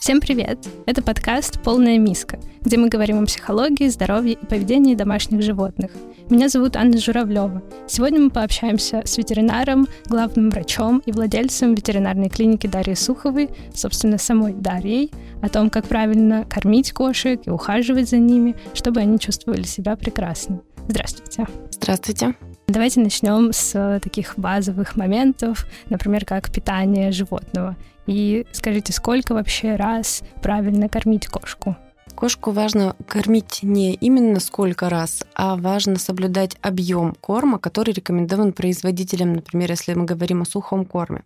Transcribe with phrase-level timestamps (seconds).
[0.00, 0.64] Всем привет!
[0.86, 5.90] Это подкаст «Полная миска», где мы говорим о психологии, здоровье и поведении домашних животных.
[6.30, 7.64] Меня зовут Анна Журавлева.
[7.88, 14.52] Сегодня мы пообщаемся с ветеринаром, главным врачом и владельцем ветеринарной клиники Дарьей Суховой, собственно, самой
[14.52, 15.10] Дарьей,
[15.42, 20.60] о том, как правильно кормить кошек и ухаживать за ними, чтобы они чувствовали себя прекрасно.
[20.86, 21.48] Здравствуйте.
[21.72, 22.36] Здравствуйте.
[22.68, 27.76] Давайте начнем с таких базовых моментов, например, как питание животного.
[28.06, 31.76] И скажите, сколько вообще раз правильно кормить кошку?
[32.16, 39.34] Кошку важно кормить не именно сколько раз, а важно соблюдать объем корма, который рекомендован производителям,
[39.34, 41.24] например, если мы говорим о сухом корме.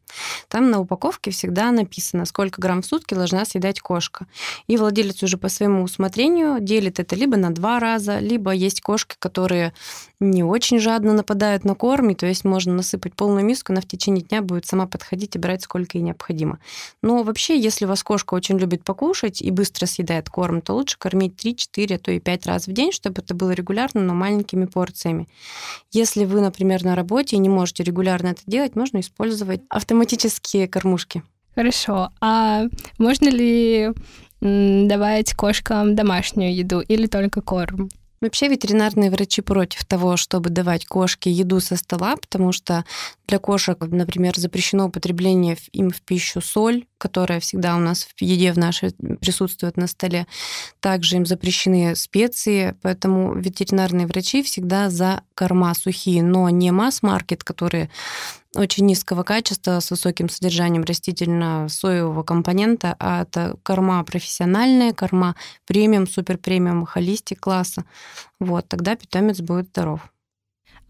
[0.49, 4.27] Там на упаковке всегда написано, сколько грамм в сутки должна съедать кошка.
[4.67, 9.15] И владелец уже по своему усмотрению делит это либо на два раза, либо есть кошки,
[9.21, 9.73] которые
[10.19, 13.87] не очень жадно нападают на корм, и то есть можно насыпать полную миску, она в
[13.87, 16.59] течение дня будет сама подходить и брать сколько ей необходимо.
[17.01, 20.99] Но вообще, если у вас кошка очень любит покушать и быстро съедает корм, то лучше
[20.99, 24.65] кормить 3-4, а то и 5 раз в день, чтобы это было регулярно, но маленькими
[24.65, 25.29] порциями.
[25.93, 31.23] Если вы, например, на работе и не можете регулярно это делать, можно использовать автоматические кормушки.
[31.55, 32.11] Хорошо.
[32.21, 32.65] А
[32.99, 33.91] можно ли
[34.41, 37.91] давать кошкам домашнюю еду или только корм?
[38.21, 42.85] Вообще ветеринарные врачи против того, чтобы давать кошке еду со стола, потому что
[43.27, 48.53] для кошек, например, запрещено употребление им в пищу соль, которая всегда у нас в еде
[48.53, 50.27] в нашей присутствует на столе.
[50.81, 57.91] Также им запрещены специи, поэтому ветеринарные врачи всегда за корма сухие, но не масс-маркет, которые
[58.55, 66.37] очень низкого качества с высоким содержанием растительно-соевого компонента, а это корма профессиональная, корма премиум, супер
[66.37, 67.85] премиум, холистик класса.
[68.41, 70.01] Вот, тогда питомец будет здоров.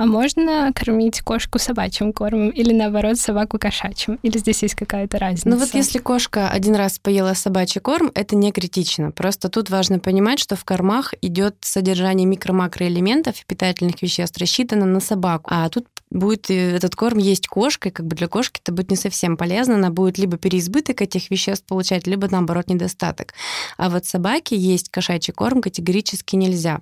[0.00, 4.18] А можно кормить кошку собачьим кормом или наоборот собаку кошачьим?
[4.22, 5.46] Или здесь есть какая-то разница?
[5.46, 9.10] Ну вот если кошка один раз поела собачий корм, это не критично.
[9.10, 15.00] Просто тут важно понимать, что в кормах идет содержание микро-макроэлементов и питательных веществ рассчитано на
[15.00, 15.50] собаку.
[15.52, 18.96] А тут будет этот корм есть кошка, и как бы для кошки это будет не
[18.96, 23.34] совсем полезно, она будет либо переизбыток этих веществ получать, либо наоборот недостаток.
[23.76, 26.80] А вот собаке есть кошачий корм категорически нельзя.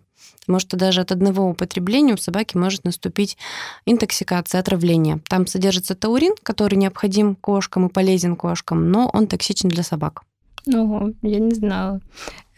[0.48, 3.36] Потому что даже от одного употребления у собаки может наступить
[3.84, 5.20] интоксикация, отравление.
[5.28, 10.22] Там содержится таурин, который необходим кошкам и полезен кошкам, но он токсичен для собак.
[10.64, 12.00] Ну, я не знала.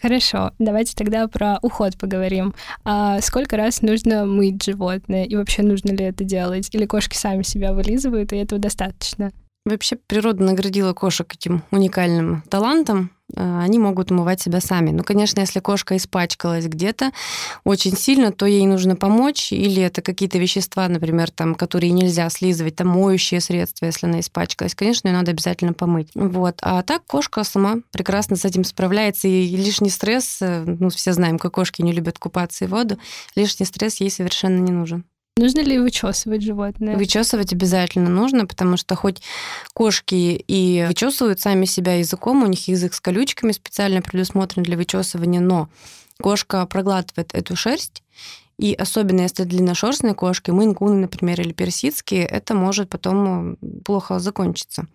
[0.00, 2.54] Хорошо, давайте тогда про уход поговорим.
[2.84, 5.24] А сколько раз нужно мыть животное?
[5.24, 6.68] И вообще нужно ли это делать?
[6.70, 9.32] Или кошки сами себя вылизывают, и этого достаточно?
[9.66, 13.10] Вообще природа наградила кошек этим уникальным талантом.
[13.36, 14.90] Э, они могут умывать себя сами.
[14.90, 17.12] Ну, конечно, если кошка испачкалась где-то
[17.64, 19.52] очень сильно, то ей нужно помочь.
[19.52, 24.74] Или это какие-то вещества, например, там, которые нельзя слизывать, там моющие средства, если она испачкалась.
[24.74, 26.08] Конечно, ее надо обязательно помыть.
[26.14, 26.58] Вот.
[26.62, 29.28] А так кошка сама прекрасно с этим справляется.
[29.28, 32.98] И лишний стресс, э, ну, все знаем, как кошки не любят купаться и воду,
[33.34, 35.04] лишний стресс ей совершенно не нужен.
[35.40, 36.98] Нужно ли вычесывать животное?
[36.98, 39.22] Вычесывать обязательно нужно, потому что хоть
[39.72, 40.14] кошки
[40.46, 45.70] и вычесывают сами себя языком, у них язык с колючками специально предусмотрен для вычесывания, но
[46.20, 48.02] кошка проглатывает эту шерсть,
[48.58, 54.88] и особенно если длинношерстные кошки, мейн-куны, например, или персидские, это может потом плохо закончиться.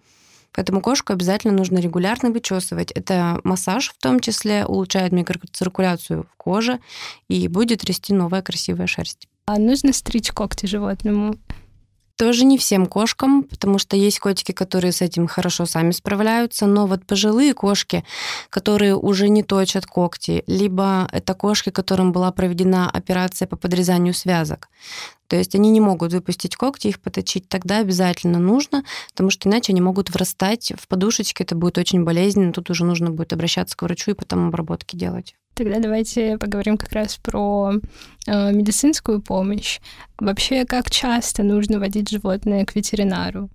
[0.53, 2.91] Поэтому кошку обязательно нужно регулярно вычесывать.
[2.91, 6.79] Это массаж в том числе улучшает микроциркуляцию в коже
[7.29, 9.27] и будет расти новая красивая шерсть.
[9.47, 11.35] А нужно стричь когти животному?
[12.17, 16.87] Тоже не всем кошкам, потому что есть котики, которые с этим хорошо сами справляются, но
[16.87, 18.03] вот пожилые кошки,
[18.49, 24.69] которые уже не точат когти, либо это кошки, которым была проведена операция по подрезанию связок,
[25.27, 29.73] то есть они не могут выпустить когти, их поточить, тогда обязательно нужно, потому что иначе
[29.73, 33.81] они могут врастать в подушечки, это будет очень болезненно, тут уже нужно будет обращаться к
[33.81, 35.35] врачу и потом обработки делать.
[35.55, 37.71] Тогда давайте поговорим как раз про
[38.27, 39.79] э, медицинскую помощь.
[40.19, 43.49] Вообще, как часто нужно водить животное к ветеринару?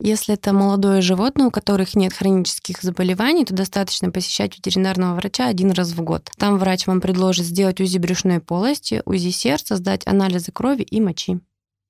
[0.00, 5.70] Если это молодое животное, у которых нет хронических заболеваний, то достаточно посещать ветеринарного врача один
[5.70, 6.28] раз в год.
[6.36, 11.38] Там врач вам предложит сделать УЗИ брюшной полости, УЗИ сердца, сдать анализы крови и мочи.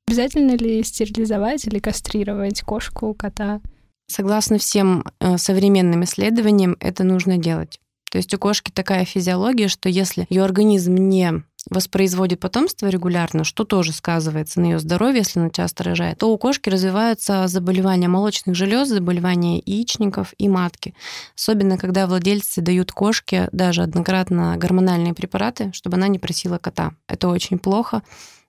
[0.06, 3.62] Обязательно ли стерилизовать или кастрировать кошку, кота?
[4.06, 7.80] Согласно всем э, современным исследованиям, это нужно делать.
[8.14, 13.64] То есть у кошки такая физиология, что если ее организм не воспроизводит потомство регулярно, что
[13.64, 18.54] тоже сказывается на ее здоровье, если она часто рожает, то у кошки развиваются заболевания молочных
[18.54, 20.94] желез, заболевания яичников и матки.
[21.36, 26.92] Особенно, когда владельцы дают кошке даже однократно гормональные препараты, чтобы она не просила кота.
[27.08, 28.04] Это очень плохо.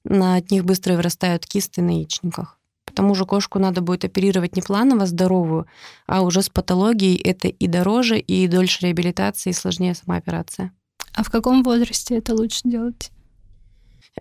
[0.07, 2.54] От них быстро вырастают кисты на яичниках
[2.95, 5.67] тому же кошку надо будет оперировать не планово здоровую,
[6.07, 7.17] а уже с патологией.
[7.17, 10.71] Это и дороже, и дольше реабилитации, и сложнее сама операция.
[11.13, 13.11] А в каком возрасте это лучше делать?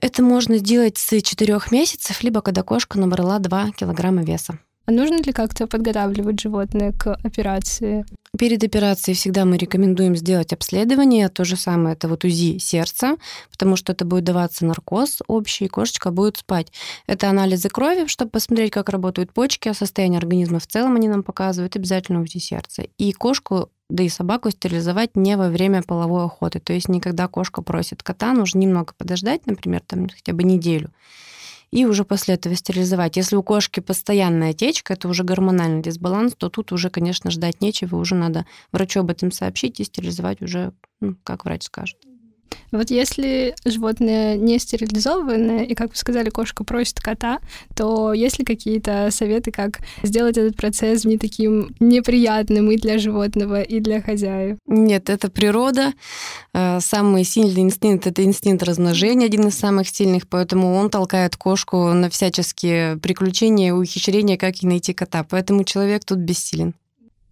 [0.00, 4.58] Это можно сделать с 4 месяцев, либо когда кошка набрала 2 килограмма веса.
[4.86, 8.04] А нужно ли как-то подготавливать животное к операции?
[8.38, 11.28] Перед операцией всегда мы рекомендуем сделать обследование.
[11.28, 13.16] То же самое, это вот УЗИ сердца,
[13.50, 16.72] потому что это будет даваться наркоз общий, кошечка будет спать.
[17.06, 21.22] Это анализы крови, чтобы посмотреть, как работают почки, а состояние организма в целом они нам
[21.22, 22.82] показывают, обязательно УЗИ сердца.
[22.98, 26.58] И кошку да и собаку стерилизовать не во время половой охоты.
[26.58, 30.90] То есть никогда кошка просит кота, нужно немного подождать, например, там хотя бы неделю,
[31.70, 33.16] и уже после этого стерилизовать.
[33.16, 37.96] Если у кошки постоянная течка, это уже гормональный дисбаланс, то тут уже, конечно, ждать нечего,
[37.96, 41.98] уже надо врачу об этом сообщить и стерилизовать уже, ну, как врач скажет.
[42.72, 47.38] Вот если животное не стерилизованное, и, как вы сказали, кошка просит кота,
[47.74, 53.62] то есть ли какие-то советы, как сделать этот процесс не таким неприятным и для животного,
[53.62, 54.58] и для хозяев?
[54.66, 55.92] Нет, это природа.
[56.52, 61.92] Э, самый сильный инстинкт— это инстинкт размножения, один из самых сильных, поэтому он толкает кошку
[61.92, 65.24] на всяческие приключения, ухищрения, как и найти кота.
[65.24, 66.74] Поэтому человек тут бессилен.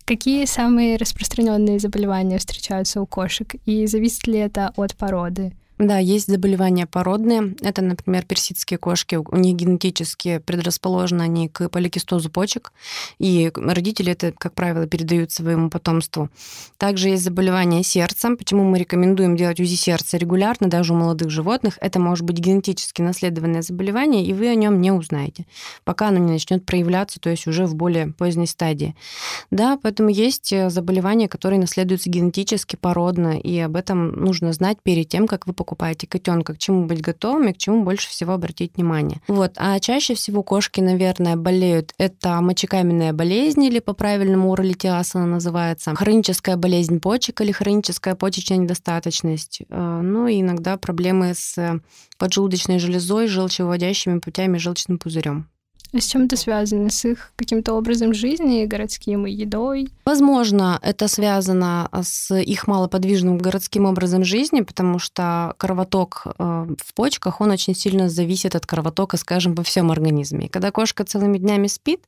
[0.05, 5.53] Какие самые распространенные заболевания встречаются у кошек и зависит ли это от породы?
[5.83, 7.57] Да, есть заболевания породные.
[7.61, 9.17] Это, например, персидские кошки.
[9.17, 12.73] У них генетически предрасположены они к поликистозу почек,
[13.19, 16.31] и родители это, как правило, передают своему потомству.
[16.79, 18.37] Также есть заболевания сердца.
[18.37, 21.79] Почему мы рекомендуем делать УЗИ сердца регулярно, даже у молодых животных?
[21.81, 25.47] Это может быть генетически наследованное заболевание, и вы о нем не узнаете,
[25.83, 28.95] пока оно не начнет проявляться, то есть уже в более поздней стадии.
[29.51, 35.09] Да, поэтому есть э, заболевания, которые наследуются генетически, породно, и об этом нужно знать перед
[35.09, 38.77] тем, как вы покупаете покупаете котенка, к чему быть готовыми, к чему больше всего обратить
[38.77, 39.21] внимание.
[39.27, 39.53] Вот.
[39.57, 41.95] А чаще всего кошки, наверное, болеют.
[41.97, 49.63] Это мочекаменная болезнь, или по-правильному уролитиаз она называется, хроническая болезнь почек или хроническая почечная недостаточность.
[49.71, 51.81] Э, ну и иногда проблемы с
[52.19, 55.49] поджелудочной железой, желчевыводящими путями, желчным пузырем.
[55.95, 56.89] А с чем это связано?
[56.89, 59.89] С их каким-то образом жизни, городским и едой?
[60.07, 67.43] Возможно, это связано с их малоподвижным городским образом жизни, потому что кровоток э, в почках,
[67.43, 70.47] он очень сильно зависит от кровотока, скажем, во всем организме.
[70.47, 72.01] И когда кошка целыми днями спит,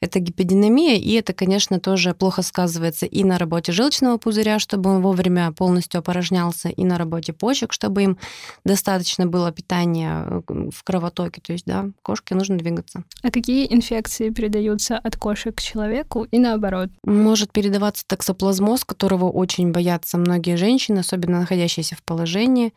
[0.00, 5.02] это гиподинамия, и это, конечно, тоже плохо сказывается и на работе желчного пузыря, чтобы он
[5.02, 8.18] вовремя полностью опорожнялся, и на работе почек, чтобы им
[8.64, 11.40] достаточно было питания э, в кровотоке.
[11.40, 13.03] То есть, да, кошке нужно двигаться.
[13.22, 16.90] А какие инфекции передаются от кошек к человеку и наоборот?
[17.04, 22.74] Может передаваться токсоплазмоз, которого очень боятся многие женщины, особенно находящиеся в положении.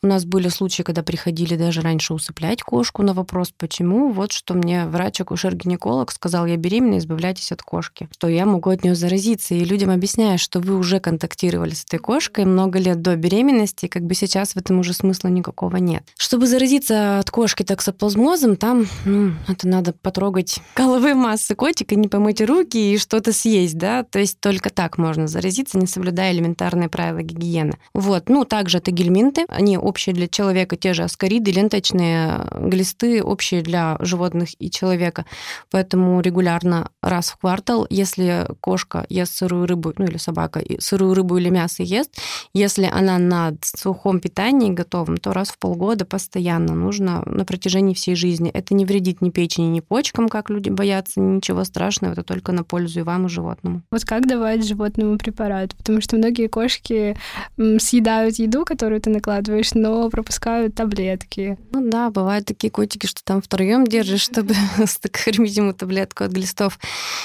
[0.00, 4.12] У нас были случаи, когда приходили даже раньше усыплять кошку на вопрос, почему.
[4.12, 8.94] Вот что мне врач-акушер-гинеколог сказал, я беременна, избавляйтесь от кошки, что я могу от нее
[8.94, 9.56] заразиться.
[9.56, 13.88] И людям объясняю, что вы уже контактировали с этой кошкой много лет до беременности, и
[13.88, 16.04] как бы сейчас в этом уже смысла никакого нет.
[16.16, 22.40] Чтобы заразиться от кошки токсоплазмозом, там ну, это надо потрогать головы массы котика, не помыть
[22.40, 27.22] руки и что-то съесть, да, то есть только так можно заразиться, не соблюдая элементарные правила
[27.22, 27.78] гигиены.
[27.94, 33.62] Вот, ну, также это гельминты, они общие для человека, те же аскариды, ленточные глисты общие
[33.62, 35.24] для животных и человека.
[35.70, 41.38] Поэтому регулярно раз в квартал, если кошка ест сырую рыбу, ну или собака сырую рыбу
[41.38, 42.14] или мясо ест,
[42.52, 48.14] если она на сухом питании готовом, то раз в полгода постоянно нужно на протяжении всей
[48.14, 48.50] жизни.
[48.50, 52.64] Это не вредит ни печени, ни почкам, как люди боятся, ничего страшного, это только на
[52.64, 53.82] пользу и вам, и животному.
[53.90, 55.74] Вот как давать животному препарат?
[55.74, 57.16] Потому что многие кошки
[57.56, 61.58] съедают еду, которую ты накладываешь но пропускают таблетки.
[61.72, 64.54] Ну да, бывают такие котики, что там втроем держишь, чтобы
[65.24, 66.78] кормить ему таблетку от глистов.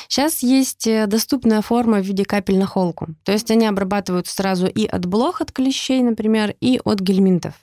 [0.08, 3.08] Сейчас есть э, доступная форма в виде капель на холку.
[3.24, 7.54] То есть они обрабатывают сразу и от блох, от клещей, например, и от гельминтов.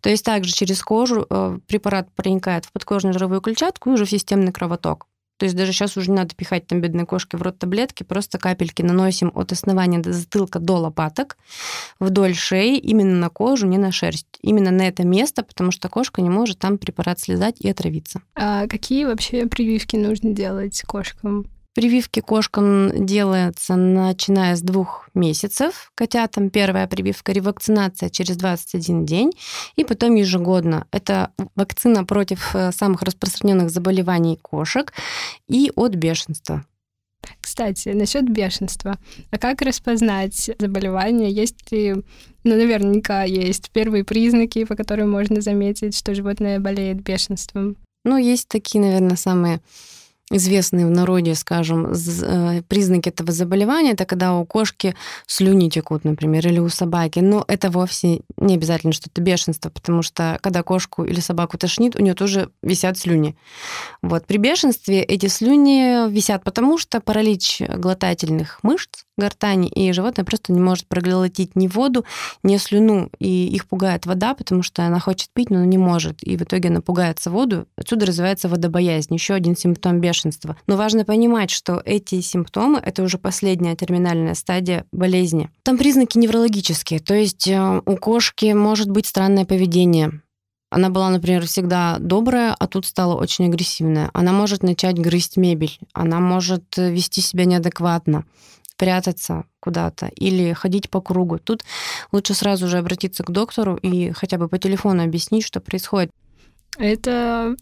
[0.00, 4.10] То есть также через кожу э, препарат проникает в подкожную жировую клетчатку и уже в
[4.10, 5.06] системный кровоток.
[5.36, 8.38] То есть даже сейчас уже не надо пихать там бедной кошке в рот таблетки, просто
[8.38, 11.36] капельки наносим от основания до затылка до лопаток
[11.98, 14.26] вдоль шеи, именно на кожу, не на шерсть.
[14.42, 18.20] Именно на это место, потому что кошка не может там препарат слезать и отравиться.
[18.34, 21.46] А какие вообще прививки нужно делать кошкам?
[21.74, 25.90] Прививки кошкам делаются начиная с двух месяцев.
[25.96, 29.32] Котятам первая прививка, ревакцинация через 21 день,
[29.74, 30.86] и потом ежегодно.
[30.92, 34.92] Это вакцина против э, самых распространенных заболеваний кошек
[35.48, 36.64] и от бешенства.
[37.40, 38.96] Кстати, насчет бешенства.
[39.32, 41.32] А как распознать заболевание?
[41.32, 41.94] Есть ли,
[42.44, 47.76] ну, наверняка есть первые признаки, по которым можно заметить, что животное болеет бешенством?
[48.04, 49.60] Ну, есть такие, наверное, самые
[50.30, 54.94] известные в народе, скажем, э, признаки этого заболевания, это когда у кошки
[55.26, 57.18] слюни текут, например, или у собаки.
[57.18, 61.96] Но это вовсе не обязательно, что это бешенство, потому что когда кошку или собаку тошнит,
[61.96, 63.36] у нее тоже висят слюни.
[64.02, 64.26] Вот.
[64.26, 70.60] При бешенстве эти слюни висят потому, что паралич глотательных мышц гортани, и животное просто не
[70.60, 72.04] может проглотить ни воду,
[72.42, 76.36] ни слюну, и их пугает вода, потому что она хочет пить, но не может, и
[76.36, 77.66] в итоге она пугается воду.
[77.76, 80.23] Отсюда развивается водобоязнь, еще один симптом бешенства.
[80.66, 85.50] Но важно понимать, что эти симптомы— это уже последняя терминальная стадия болезни.
[85.62, 90.20] Там признаки неврологические, то есть э, у кошки может быть странное поведение,
[90.74, 94.10] она была, например, всегда добрая, а тут стала очень агрессивная.
[94.12, 98.24] Она может начать грызть мебель, она может э, вести себя неадекватно
[98.76, 101.38] прятаться куда-то или ходить по кругу.
[101.38, 101.64] Тут
[102.10, 106.10] лучше сразу же обратиться к доктору и хотя бы по телефону объяснить, что происходит.
[106.76, 107.54] Это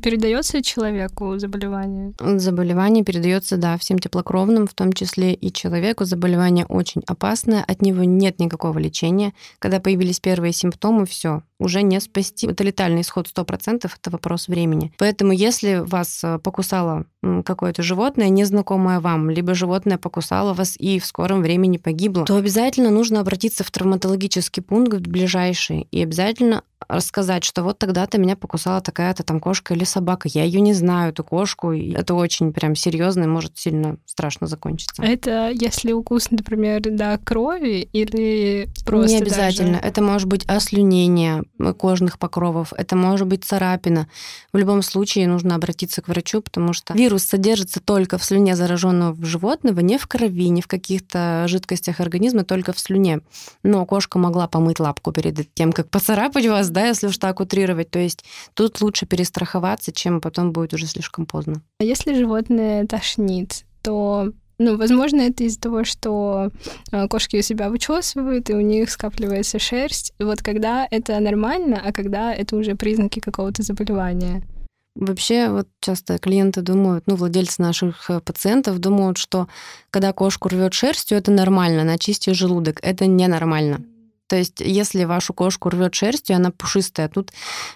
[0.00, 2.12] Передается человеку заболевание?
[2.20, 6.04] Заболевание передается, да, всем теплокровным, в том числе и человеку.
[6.04, 9.32] Заболевание очень опасное, от него нет никакого лечения.
[9.58, 12.46] Когда появились первые симптомы, все, уже не спасти.
[12.46, 14.92] Это летальный исход 100%, это вопрос времени.
[14.98, 17.06] Поэтому если вас э, покусало
[17.44, 22.90] какое-то животное, незнакомое вам, либо животное покусало вас и в скором времени погибло, то обязательно
[22.90, 29.22] нужно обратиться в травматологический пункт ближайший и обязательно рассказать, что вот тогда-то меня покусала такая-то
[29.22, 30.28] там кошка или собака.
[30.28, 31.72] Я ее не знаю, эту кошку.
[31.72, 35.02] И это очень прям серьезно и может сильно страшно закончиться.
[35.02, 39.78] Это если укус, например, до крови или просто Не обязательно.
[39.78, 39.84] Даже...
[39.84, 41.44] Это может быть ослюнение
[41.78, 44.08] кожных покровов, это может быть царапина.
[44.52, 49.24] В любом случае нужно обратиться к врачу, потому что вирус содержится только в слюне зараженного
[49.24, 53.20] животного, не в крови, не в каких-то жидкостях организма, только в слюне.
[53.62, 57.90] Но кошка могла помыть лапку перед тем, как поцарапать вас, да, если уж так утрировать.
[57.90, 58.24] То есть
[58.54, 61.62] тут лучше перестраховаться, чем потом будет уже слишком поздно.
[61.80, 66.50] А если животное тошнит, то ну, возможно, это из-за того, что
[66.92, 70.12] э, кошки у себя вычесывают, и у них скапливается шерсть.
[70.20, 74.42] И вот когда это нормально, а когда это уже признаки какого-то заболевания.
[74.94, 79.48] Вообще, вот часто клиенты думают, ну, владельцы наших э, пациентов думают, что
[79.90, 82.78] когда кошку рвет шерстью, это нормально, начисти желудок.
[82.82, 83.82] Это ненормально.
[84.32, 87.32] То есть, если вашу кошку рвет шерстью, она пушистая, тут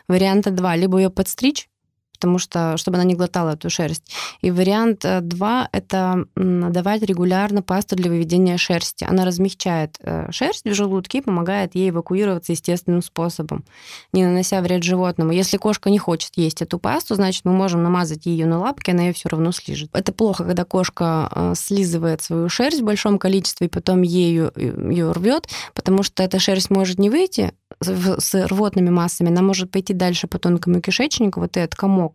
[0.08, 0.74] варианта два.
[0.74, 1.68] Либо ее подстричь,
[2.16, 4.10] потому что, чтобы она не глотала эту шерсть.
[4.40, 9.04] И вариант э, два— это давать регулярно пасту для выведения шерсти.
[9.04, 13.64] Она размягчает э, шерсть в желудке и помогает ей эвакуироваться естественным способом,
[14.12, 15.32] не нанося вред животному.
[15.32, 19.04] Если кошка не хочет есть эту пасту, значит, мы можем намазать ее на лапки, она
[19.04, 19.90] ее все равно слижет.
[19.92, 25.12] Это плохо, когда кошка э, слизывает свою шерсть в большом количестве и потом ею ее
[25.12, 30.26] рвет, потому что эта шерсть может не выйти с рвотными массами, она может пойти дальше
[30.28, 32.05] по тонкому кишечнику, вот этот комок.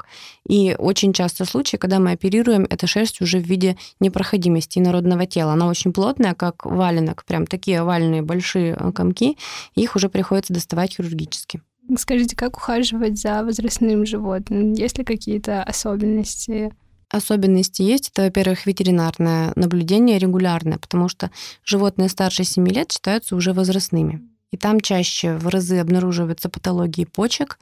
[0.48, 5.54] И очень часто случаи, когда мы оперируем, эта шерсть уже в виде непроходимости инородного тела.
[5.54, 9.38] Она очень плотная, как валенок, прям такие овальные большие э, комки,
[9.76, 11.62] их уже приходится доставать хирургически.
[11.98, 14.74] Скажите, как ухаживать за возрастным животным?
[14.74, 16.74] Есть ли какие-то особенности?
[17.10, 18.10] Особенности есть.
[18.10, 21.32] Это, во-первых, ветеринарное наблюдение регулярное, потому что
[21.66, 27.58] животные старше 7 лет считаются уже возрастными и там чаще в разы обнаруживаются патологии почек.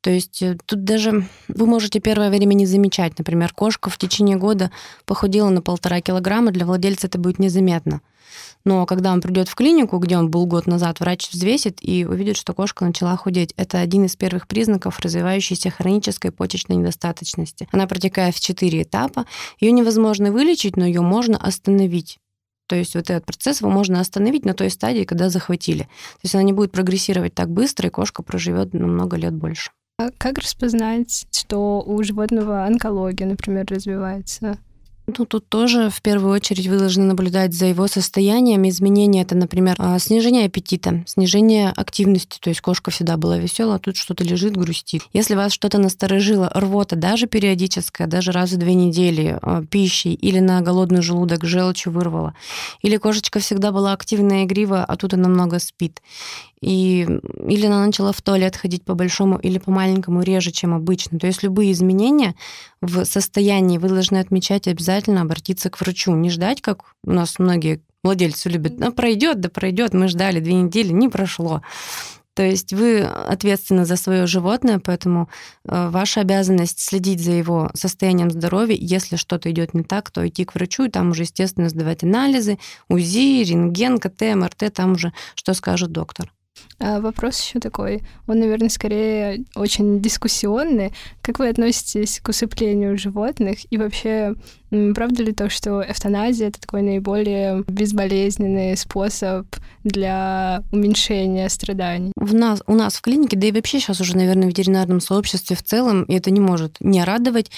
[0.00, 3.18] То есть э, тут даже вы можете первое время не замечать.
[3.18, 4.70] Например, кошка в течение года
[5.04, 8.00] похудела на полтора килограмма, для владельца это будет незаметно.
[8.64, 12.36] Но когда он придет в клинику, где он был год назад, врач взвесит и увидит,
[12.36, 13.52] что кошка начала худеть.
[13.56, 17.68] Это один из первых признаков развивающейся хронической почечной недостаточности.
[17.72, 19.26] Она протекает в четыре этапа.
[19.60, 22.18] Ее невозможно вылечить, но ее можно остановить.
[22.72, 25.82] То есть вот этот процесс его можно остановить на той стадии, когда захватили.
[25.82, 29.72] То есть она не будет прогрессировать так быстро, и кошка проживет намного лет больше.
[29.98, 34.56] А как распознать, что у животного онкология, например, развивается?
[35.08, 38.68] Ну, тут тоже в первую очередь вы должны наблюдать за его состоянием.
[38.68, 42.38] Изменения это, например, а, снижение аппетита, снижение активности.
[42.40, 45.02] То есть кошка всегда была веселая, а тут что-то лежит, грустит.
[45.12, 50.38] Если вас что-то насторожило, рвота, даже периодическая, даже раз в две недели а, пищи или
[50.38, 52.34] на голодный желудок желчью вырвала,
[52.80, 56.00] или кошечка всегда была активная и игривая, а тут она много спит,
[56.62, 57.06] и
[57.46, 61.18] или она начала в туалет ходить по большому или по маленькому реже, чем обычно.
[61.18, 62.34] То есть любые изменения
[62.80, 67.82] в состоянии вы должны отмечать обязательно обратиться к врачу, не ждать, как у нас многие
[68.04, 71.62] владельцы любят, ну, пройдет, да пройдет, мы ждали две недели, не прошло.
[72.34, 75.28] То есть вы ответственны за свое животное, поэтому
[75.64, 78.74] э, ваша обязанность следить за его состоянием здоровья.
[78.74, 82.58] Если что-то идет не так, то идти к врачу и там уже, естественно, сдавать анализы,
[82.88, 86.32] УЗИ, рентген, КТ, МРТ, там уже что скажет доктор.
[86.78, 90.92] А вопрос еще такой, он, наверное, скорее очень дискуссионный.
[91.20, 94.34] Как вы относитесь к усыплению животных и вообще
[94.94, 99.46] Правда ли то, что эвтаназия— это такой наиболее безболезненный способ
[99.84, 102.12] для уменьшения страданий?
[102.16, 105.56] В нас, у нас в клинике, да и вообще сейчас уже, наверное, в ветеринарном сообществе
[105.56, 107.50] в целом, и это не может не радовать,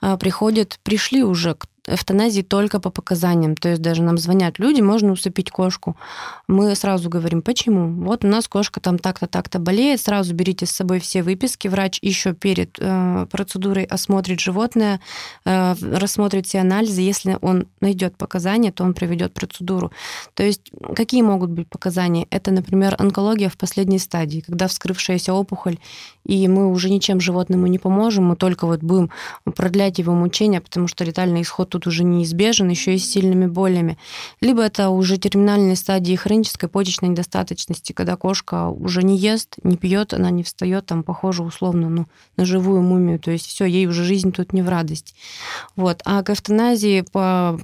[0.00, 3.56] а, приходят, пришли уже к эвтаназии только по показаниям.
[3.56, 5.96] То есть даже нам звонят люди, можно усыпить кошку.
[6.48, 8.04] Мы сразу говорим, почему?
[8.04, 11.68] Вот у нас кошка там так-то, так-то болеет, сразу берите с собой все выписки.
[11.68, 15.00] Врач еще перед э, процедурой осмотрит животное,
[15.44, 17.00] э, рассмотрит все анализы.
[17.00, 19.92] Если он найдет показания, то он проведет процедуру.
[20.34, 22.26] То есть какие могут быть показания?
[22.30, 25.78] Это, например, онкология в последней стадии, когда вскрывшаяся опухоль,
[26.24, 29.10] и мы уже ничем животному не поможем, мы только вот будем
[29.56, 33.98] продлять его мучения, потому что летальный исход тут уже неизбежен, еще и с сильными болями.
[34.40, 40.14] Либо это уже терминальные стадии хронической почечной недостаточности, когда кошка уже не ест, не пьет,
[40.14, 42.06] она не встает, там похоже условно ну,
[42.36, 45.14] на живую мумию, то есть все, ей уже жизнь тут не в радость.
[45.76, 46.02] Вот.
[46.04, 47.58] А к эвтаназии по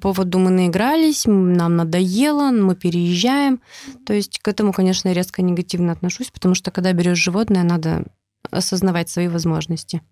[0.00, 3.60] поводу мы наигрались, нам надоело, мы переезжаем.
[4.04, 8.04] То есть к этому, конечно, резко негативно отношусь, потому что когда берешь животное, надо
[8.50, 10.02] осознавать свои возможности.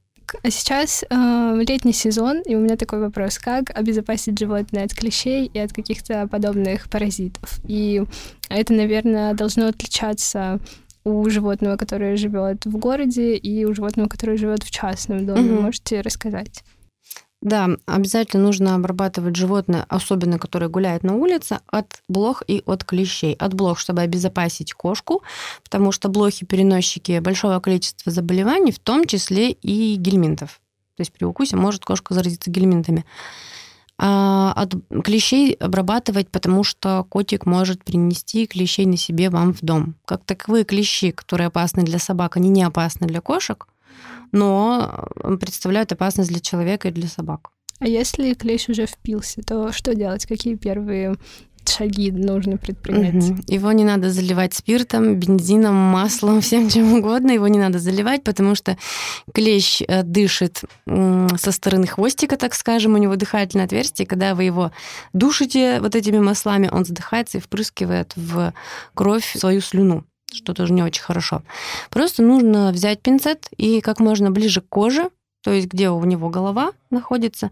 [0.42, 5.50] А сейчас э, летний сезон, и у меня такой вопрос: как обезопасить животное от клещей
[5.52, 7.60] и от каких-то подобных паразитов?
[7.66, 8.02] И
[8.48, 10.60] это, наверное, должно отличаться
[11.04, 15.52] у животного, которое живет в городе, и у животного, которое живет в частном доме.
[15.52, 15.62] Угу.
[15.62, 16.64] Можете рассказать?
[17.44, 23.34] Да, обязательно нужно обрабатывать животное, особенно которое гуляет на улице, от блох и от клещей.
[23.34, 25.22] От блох, чтобы обезопасить кошку,
[25.62, 30.62] потому что блохи переносчики большого количества заболеваний, в том числе и гельминтов.
[30.96, 33.04] То есть при укусе может кошка заразиться гельминтами.
[33.98, 34.74] А от
[35.04, 39.96] клещей обрабатывать, потому что котик может принести клещей на себе вам в дом.
[40.06, 43.66] Как таковые клещи, которые опасны для собак, они не опасны для кошек,
[44.32, 47.50] но э, представляют опасность для человека и для собак.
[47.80, 50.26] А если клещ уже впился, то что делать?
[50.26, 51.16] Какие первые
[51.69, 53.30] шаги нужно предпринять.
[53.30, 53.42] Угу.
[53.49, 57.32] Его не надо заливать спиртом, бензином, маслом, всем чем угодно.
[57.32, 58.76] Его не надо заливать, потому что
[59.32, 64.06] клещ э, дышит со стороны хвостика, так скажем, у него дыхательное отверстие.
[64.06, 64.73] Когда вы его
[65.12, 68.52] душите вот этими маслами, он задыхается и впрыскивает в
[68.95, 71.42] кровь свою слюну что тоже не очень хорошо.
[71.90, 75.10] Просто нужно взять пинцет и как можно ближе к коже,
[75.42, 77.50] то есть где у него голова находится,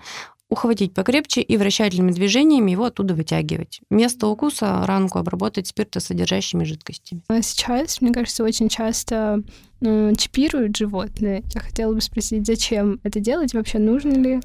[0.52, 3.80] ухватить покрепче и вращательными движениями его оттуда вытягивать.
[3.88, 7.22] Место укуса ранку обработать спиртосодержащими жидкостями.
[7.28, 9.42] А сейчас, мне кажется, очень часто
[9.80, 11.42] ну, чипируют животные.
[11.54, 13.54] Я хотела бы спросить, зачем это делать?
[13.54, 14.40] Вообще нужно ли?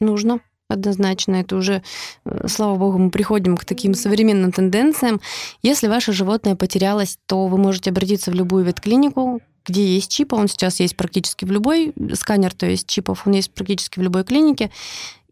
[0.00, 0.40] Нужно
[0.72, 1.36] однозначно.
[1.36, 1.82] Это уже,
[2.24, 5.20] э, слава богу, мы приходим к таким современным тенденциям.
[5.62, 10.48] Если ваше животное потерялось, то вы можете обратиться в любую ветклинику, где есть чип, он
[10.48, 14.70] сейчас есть практически в любой, сканер, то есть чипов, он есть практически в любой клинике,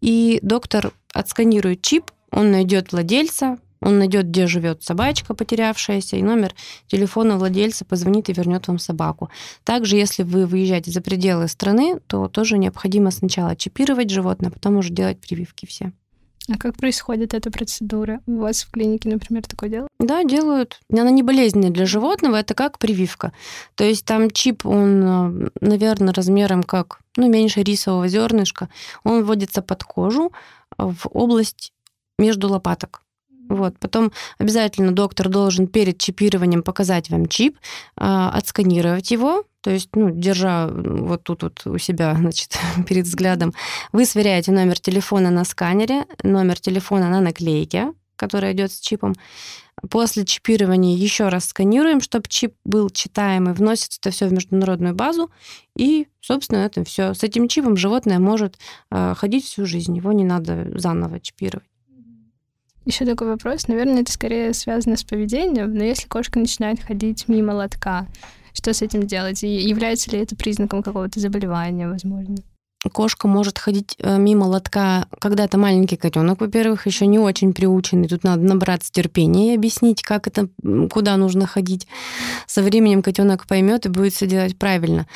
[0.00, 6.54] и доктор отсканирует чип, он найдет владельца, он найдет, где живет собачка потерявшаяся, и номер
[6.86, 9.30] телефона владельца позвонит и вернет вам собаку.
[9.64, 14.76] Также, если вы выезжаете за пределы страны, то тоже необходимо сначала чипировать животное, а потом
[14.76, 15.92] уже делать прививки все.
[16.48, 18.20] А как происходит эта процедура?
[18.26, 19.90] У вас в клинике, например, такое делают?
[20.00, 20.80] Да, делают.
[20.90, 23.32] Она не болезненная для животного, это как прививка.
[23.76, 28.68] То есть там чип, он, э, наверное, размером как, ну, меньше рисового зернышка.
[29.04, 30.32] Он вводится под кожу
[30.76, 31.72] в область
[32.18, 33.02] между лопаток.
[33.50, 33.76] Вот.
[33.80, 37.58] Потом обязательно доктор должен перед чипированием показать вам чип,
[37.96, 43.52] а, отсканировать его, то есть, ну, держа вот тут вот у себя, значит, перед взглядом,
[43.92, 49.14] вы сверяете номер телефона на сканере, номер телефона на наклейке, которая идет с чипом.
[49.90, 55.28] После чипирования еще раз сканируем, чтобы чип был читаемый, вносится это все в международную базу,
[55.76, 57.14] и, собственно, это все.
[57.14, 58.58] С этим чипом животное может
[58.90, 61.69] а, ходить всю жизнь, его не надо заново чипировать.
[62.90, 63.68] Еще такой вопрос.
[63.68, 68.08] Наверное, это скорее связано с поведением, но если кошка начинает ходить мимо лотка,
[68.52, 69.44] что с этим делать?
[69.44, 72.34] И является ли это признаком какого-то заболевания, возможно?
[72.88, 78.08] Кошка может ходить э, мимо лотка, когда это маленький котенок, во-первых, еще не очень приученный.
[78.08, 80.48] Тут надо набраться терпения и объяснить, как это,
[80.90, 81.86] куда нужно ходить.
[82.46, 85.06] Со временем котенок поймет и будет все делать правильно.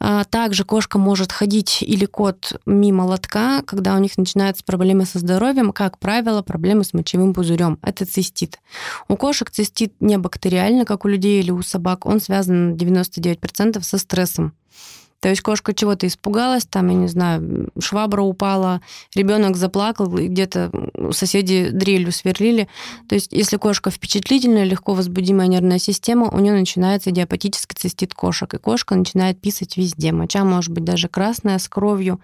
[0.00, 5.18] А также кошка может ходить или кот мимо лотка, когда у них начинаются проблемы со
[5.18, 7.78] здоровьем, как правило, проблемы с мочевым пузырем.
[7.82, 8.60] Это цистит.
[9.08, 12.06] У кошек цистит не бактериально, как у людей или у собак.
[12.06, 14.52] Он связан на 99% со стрессом.
[15.20, 18.80] То есть кошка чего-то испугалась, там, я не знаю, швабра упала,
[19.16, 20.70] ребенок заплакал, где-то
[21.10, 22.68] соседи дрелью сверлили.
[23.08, 28.52] То есть если кошка впечатлительная, легко возбудимая нервная система, у нее начинается идиопатический цистит кошек,
[28.54, 30.12] и кошка начинает писать везде.
[30.12, 32.20] Моча может быть даже красная, с кровью.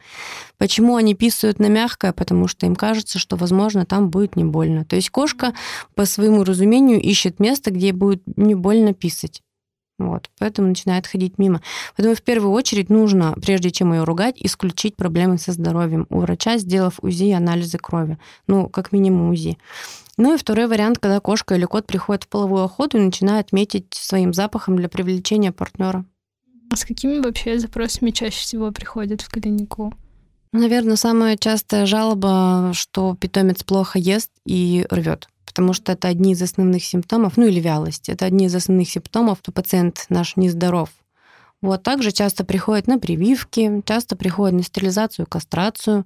[0.56, 2.12] Почему они писают на мягкое?
[2.12, 4.84] Потому что им кажется, что, возможно, там будет не больно.
[4.84, 5.52] То есть кошка
[5.96, 9.42] по своему разумению ищет место, где будет не больно писать.
[9.98, 11.60] Вот, поэтому начинает ходить мимо.
[11.96, 16.58] Поэтому в первую очередь нужно, прежде чем ее ругать, исключить проблемы со здоровьем у врача,
[16.58, 18.18] сделав УЗИ и анализы крови.
[18.48, 19.56] Ну, как минимум УЗИ.
[20.16, 23.86] Ну и второй вариант, когда кошка или кот приходит в половую охоту и начинает метить
[23.92, 26.04] своим запахом для привлечения партнера.
[26.70, 29.94] А с какими вообще запросами чаще всего приходят в клинику?
[30.52, 36.42] Наверное, самая частая жалоба, что питомец плохо ест и рвет потому что это одни из
[36.42, 40.90] основных симптомов, ну или вялость, это одни из основных симптомов, что пациент наш нездоров.
[41.62, 46.04] Вот, также часто приходят на прививки, часто приходят на стерилизацию, кастрацию.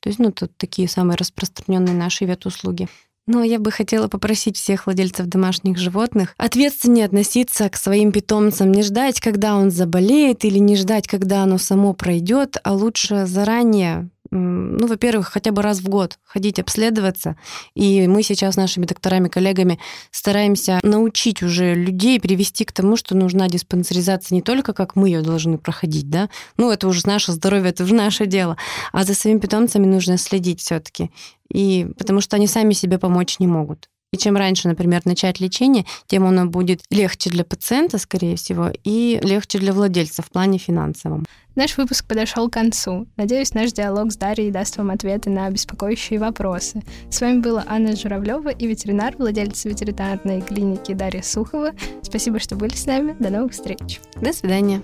[0.00, 2.88] То есть, ну, тут такие самые распространенные наши ветуслуги.
[3.26, 8.82] Но я бы хотела попросить всех владельцев домашних животных ответственнее относиться к своим питомцам, не
[8.82, 14.86] ждать, когда он заболеет, или не ждать, когда оно само пройдет, а лучше заранее ну,
[14.86, 17.36] во-первых, хотя бы раз в год ходить обследоваться.
[17.74, 19.78] И мы сейчас нашими докторами, коллегами
[20.10, 25.22] стараемся научить уже людей привести к тому, что нужна диспансеризация не только как мы ее
[25.22, 28.56] должны проходить, да, ну, это уже наше здоровье, это уже наше дело,
[28.92, 31.10] а за своими питомцами нужно следить все-таки.
[31.52, 33.88] И потому что они сами себе помочь не могут.
[34.12, 39.20] И чем раньше, например, начать лечение, тем оно будет легче для пациента, скорее всего, и
[39.22, 41.24] легче для владельца в плане финансовом.
[41.54, 43.06] Наш выпуск подошел к концу.
[43.16, 46.82] Надеюсь, наш диалог с Дарьей даст вам ответы на беспокоящие вопросы.
[47.08, 51.70] С вами была Анна Журавлева и ветеринар, владелец ветеринарной клиники Дарья Сухова.
[52.02, 53.14] Спасибо, что были с нами.
[53.20, 54.00] До новых встреч.
[54.20, 54.82] До свидания.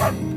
[0.00, 0.29] Bye.